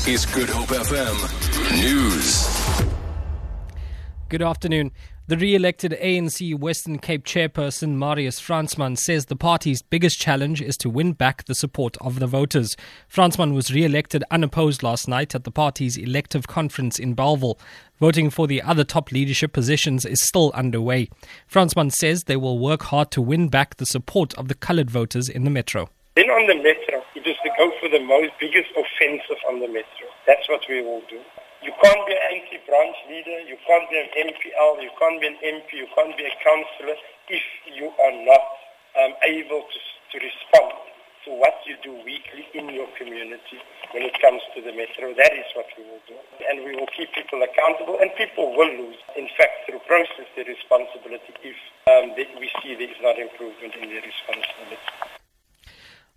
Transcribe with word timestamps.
This 0.00 0.24
is 0.24 0.34
Good 0.34 0.48
Hope 0.48 0.70
FM 0.70 1.82
News. 1.82 2.48
Good 4.30 4.40
afternoon. 4.40 4.92
The 5.26 5.36
re 5.36 5.54
elected 5.54 5.92
ANC 5.92 6.58
Western 6.58 6.98
Cape 6.98 7.22
chairperson 7.26 7.96
Marius 7.96 8.40
Fransman 8.40 8.96
says 8.96 9.26
the 9.26 9.36
party's 9.36 9.82
biggest 9.82 10.18
challenge 10.18 10.62
is 10.62 10.78
to 10.78 10.88
win 10.88 11.12
back 11.12 11.44
the 11.44 11.54
support 11.54 11.98
of 11.98 12.18
the 12.18 12.26
voters. 12.26 12.78
Fransman 13.12 13.52
was 13.52 13.74
re 13.74 13.84
elected 13.84 14.24
unopposed 14.30 14.82
last 14.82 15.06
night 15.06 15.34
at 15.34 15.44
the 15.44 15.50
party's 15.50 15.98
elective 15.98 16.46
conference 16.48 16.98
in 16.98 17.12
Bellville. 17.12 17.58
Voting 17.98 18.30
for 18.30 18.46
the 18.46 18.62
other 18.62 18.84
top 18.84 19.12
leadership 19.12 19.52
positions 19.52 20.06
is 20.06 20.22
still 20.22 20.50
underway. 20.54 21.10
Fransman 21.46 21.92
says 21.92 22.24
they 22.24 22.36
will 22.36 22.58
work 22.58 22.84
hard 22.84 23.10
to 23.10 23.20
win 23.20 23.48
back 23.48 23.76
the 23.76 23.84
support 23.84 24.32
of 24.38 24.48
the 24.48 24.54
coloured 24.54 24.90
voters 24.90 25.28
in 25.28 25.44
the 25.44 25.50
metro. 25.50 25.90
Then 26.16 26.30
on 26.30 26.46
the 26.46 26.54
metro, 26.54 26.99
it 27.20 27.28
is 27.28 27.36
to 27.44 27.52
go 27.60 27.68
for 27.84 27.92
the 27.92 28.00
most 28.00 28.32
biggest 28.40 28.72
offensive 28.72 29.36
on 29.44 29.60
the 29.60 29.68
metro. 29.68 30.08
That's 30.24 30.48
what 30.48 30.64
we 30.72 30.80
will 30.80 31.04
do. 31.04 31.20
You 31.60 31.68
can't 31.76 32.00
be 32.08 32.16
an 32.16 32.24
anti-branch 32.32 32.96
leader, 33.12 33.44
you 33.44 33.60
can't 33.68 33.84
be 33.92 34.00
an 34.00 34.08
MPL, 34.16 34.80
you 34.80 34.88
can't 34.96 35.20
be 35.20 35.28
an 35.28 35.36
MP, 35.44 35.84
you 35.84 35.88
can't 35.92 36.16
be 36.16 36.24
a 36.24 36.32
councillor 36.40 36.96
if 37.28 37.44
you 37.68 37.92
are 37.92 38.16
not 38.24 38.40
um, 38.96 39.12
able 39.20 39.68
to, 39.68 39.78
to 40.16 40.16
respond 40.24 40.72
to 41.28 41.36
what 41.36 41.60
you 41.68 41.76
do 41.84 41.92
weekly 42.08 42.48
in 42.56 42.72
your 42.72 42.88
community 42.96 43.60
when 43.92 44.08
it 44.08 44.16
comes 44.24 44.40
to 44.56 44.64
the 44.64 44.72
metro. 44.72 45.12
That 45.12 45.36
is 45.36 45.44
what 45.52 45.68
we 45.76 45.84
will 45.84 46.00
do. 46.08 46.16
And 46.48 46.64
we 46.64 46.72
will 46.72 46.88
keep 46.96 47.12
people 47.12 47.44
accountable, 47.44 48.00
and 48.00 48.08
people 48.16 48.56
will 48.56 48.72
lose, 48.72 48.96
in 49.12 49.28
fact, 49.36 49.68
through 49.68 49.84
process, 49.84 50.24
their 50.32 50.48
responsibility 50.48 51.36
if 51.44 51.56
um, 51.84 52.16
we 52.16 52.48
see 52.64 52.80
there 52.80 52.88
is 52.88 53.00
not 53.04 53.20
improvement 53.20 53.76
in 53.76 53.92
their 53.92 54.00
responsibility. 54.00 54.79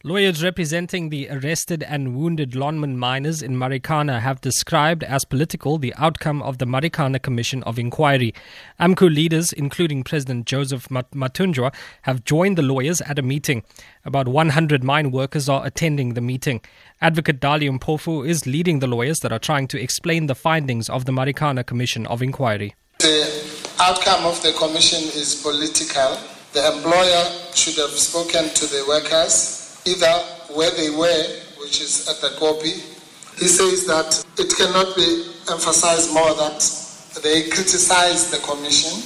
Lawyers 0.06 0.44
representing 0.44 1.08
the 1.08 1.30
arrested 1.30 1.82
and 1.82 2.14
wounded 2.14 2.52
Lonmin 2.52 2.98
miners 2.98 3.42
in 3.42 3.56
Marikana 3.56 4.20
have 4.20 4.42
described 4.42 5.02
as 5.02 5.24
political 5.24 5.78
the 5.78 5.94
outcome 5.98 6.42
of 6.42 6.58
the 6.58 6.66
Marikana 6.66 7.22
Commission 7.22 7.64
of 7.64 7.80
Inquiry. 7.80 8.34
AMCU 8.82 9.16
leaders, 9.16 9.54
including 9.54 10.04
President 10.04 10.46
Joseph 10.46 10.90
Mathunjwa, 10.90 11.74
have 12.02 12.26
joined 12.26 12.58
the 12.58 12.62
lawyers 12.62 13.00
at 13.00 13.18
a 13.18 13.22
meeting. 13.22 13.64
About 14.04 14.28
100 14.28 14.84
mine 14.84 15.10
workers 15.10 15.48
are 15.48 15.66
attending 15.66 16.16
the 16.16 16.22
meeting. 16.22 16.60
Advocate 17.00 17.40
Dali 17.40 17.72
Mpofu 17.80 18.28
is 18.28 18.46
leading 18.46 18.80
the 18.80 18.88
lawyers 18.88 19.22
that 19.22 19.32
are 19.32 19.40
trying 19.40 19.70
to 19.70 19.82
explain 19.82 20.26
the 20.28 20.36
findings 20.36 20.90
of 20.90 21.06
the 21.06 21.14
Marikana 21.14 21.66
Commission 21.66 22.06
of 22.08 22.22
Inquiry. 22.22 22.76
The 23.00 23.24
outcome 23.80 24.26
of 24.26 24.44
the 24.44 24.52
commission 24.52 25.00
is 25.18 25.42
political. 25.42 26.18
The 26.52 26.74
employer 26.76 27.24
should 27.56 27.78
have 27.78 27.98
spoken 27.98 28.54
to 28.54 28.66
the 28.66 28.84
workers 28.86 29.63
either 29.86 30.14
where 30.54 30.72
they 30.72 30.90
were, 30.90 31.24
which 31.62 31.82
is 31.82 32.08
at 32.10 32.22
the 32.22 32.36
koppie. 32.40 32.82
He 33.40 33.48
says 33.48 33.86
that 33.88 34.24
it 34.38 34.54
cannot 34.56 34.96
be 34.96 35.26
emphasized 35.52 36.14
more 36.14 36.34
that 36.36 36.62
they 37.24 37.50
criticize 37.50 38.32
the 38.32 38.38
commission. 38.38 39.02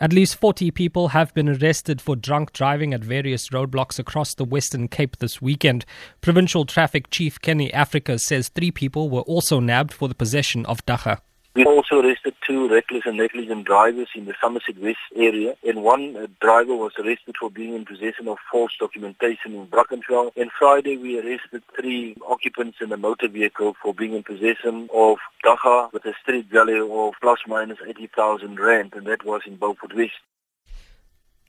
At 0.00 0.12
least 0.12 0.34
40 0.34 0.72
people 0.72 1.08
have 1.08 1.32
been 1.32 1.48
arrested 1.48 2.00
for 2.00 2.16
drunk 2.16 2.52
driving 2.52 2.92
at 2.92 3.04
various 3.04 3.50
roadblocks 3.50 4.00
across 4.00 4.34
the 4.34 4.44
Western 4.44 4.88
Cape 4.88 5.18
this 5.18 5.40
weekend. 5.40 5.84
Provincial 6.20 6.64
Traffic 6.64 7.08
Chief 7.10 7.40
Kenny 7.40 7.72
Africa 7.72 8.18
says 8.18 8.48
three 8.48 8.72
people 8.72 9.10
were 9.10 9.20
also 9.20 9.60
nabbed 9.60 9.92
for 9.92 10.08
the 10.08 10.14
possession 10.16 10.66
of 10.66 10.84
dagga. 10.86 11.20
We 11.54 11.66
also 11.66 12.00
arrested 12.00 12.34
two 12.46 12.66
reckless 12.66 13.02
and 13.04 13.18
negligent 13.18 13.66
drivers 13.66 14.08
in 14.14 14.24
the 14.24 14.32
Somerset 14.40 14.78
West 14.78 15.00
area, 15.14 15.54
and 15.62 15.82
one 15.84 16.16
uh, 16.16 16.26
driver 16.40 16.74
was 16.74 16.92
arrested 16.98 17.36
for 17.38 17.50
being 17.50 17.74
in 17.74 17.84
possession 17.84 18.26
of 18.26 18.38
false 18.50 18.72
documentation 18.80 19.54
in 19.54 19.66
Brackenfell. 19.66 20.32
And 20.34 20.50
Friday, 20.58 20.96
we 20.96 21.20
arrested 21.20 21.62
three 21.78 22.16
occupants 22.26 22.78
in 22.80 22.90
a 22.90 22.96
motor 22.96 23.28
vehicle 23.28 23.76
for 23.82 23.92
being 23.92 24.14
in 24.14 24.22
possession 24.22 24.88
of 24.94 25.18
dagga 25.44 25.92
with 25.92 26.06
a 26.06 26.14
street 26.22 26.46
value 26.46 26.90
of 26.90 27.12
plus 27.20 27.40
minus 27.46 27.78
80,000 27.86 28.58
rand, 28.58 28.94
and 28.94 29.06
that 29.06 29.26
was 29.26 29.42
in 29.44 29.56
Beaufort 29.56 29.94
West. 29.94 30.20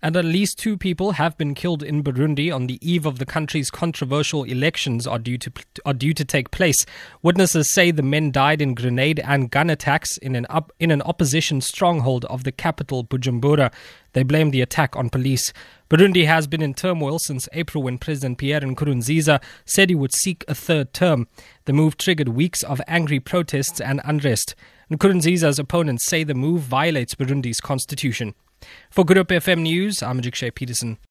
And 0.04 0.18
at 0.18 0.26
least 0.26 0.60
two 0.60 0.76
people 0.76 1.14
have 1.14 1.38
been 1.38 1.54
killed 1.54 1.82
in 1.82 2.04
Burundi 2.04 2.54
on 2.54 2.68
the 2.68 2.78
eve 2.82 3.06
of 3.06 3.20
the 3.20 3.26
country's 3.26 3.72
controversial 3.72 4.44
elections 4.44 5.08
are 5.08 5.18
due 5.18 5.38
to 5.38 5.52
are 5.86 5.94
due 5.94 6.14
to 6.14 6.26
take 6.26 6.52
place. 6.52 6.86
Witnesses 7.22 7.72
say 7.72 7.90
the 7.90 8.04
men 8.04 8.30
died 8.30 8.62
in 8.62 8.74
grenade 8.74 9.22
and 9.22 9.50
gun 9.50 9.70
attacks 9.70 10.18
in 10.18 10.36
an 10.36 10.46
up, 10.50 10.74
in 10.78 10.92
an 10.92 11.02
opposition 11.04 11.62
stronghold 11.62 12.26
of 12.26 12.44
the 12.44 12.52
capital 12.52 13.06
Bujumbura. 13.06 13.72
They 14.12 14.24
blame 14.24 14.52
the 14.52 14.60
attack 14.60 14.94
on 14.98 15.10
police. 15.10 15.54
Burundi 15.90 16.26
has 16.26 16.48
been 16.48 16.62
in 16.62 16.74
turmoil 16.74 17.18
since 17.18 17.48
April 17.54 17.82
when 17.82 17.98
President 17.98 18.38
Pierre 18.38 18.60
Nkurunziza 18.60 19.42
said 19.64 19.88
he 19.88 19.96
would 19.96 20.14
seek 20.14 20.44
a 20.50 20.54
third 20.54 20.94
term. 20.94 21.30
The 21.64 21.72
move 21.72 21.96
triggered 21.96 22.28
weeks 22.28 22.62
of 22.64 22.82
angry 22.90 23.22
protests 23.22 23.80
and 23.80 24.02
unrest. 24.04 24.54
Nkurunziza's 24.92 25.60
opponents 25.60 26.06
say 26.06 26.26
the 26.26 26.34
move 26.34 26.60
violates 26.60 27.16
Burundi's 27.16 27.62
constitution. 27.62 28.36
For 28.90 29.04
Good 29.04 29.18
Hope 29.18 29.28
FM 29.30 29.62
News, 29.62 30.04
I'm 30.04 30.22
Jikshay 30.22 30.54
Peterson. 30.54 30.98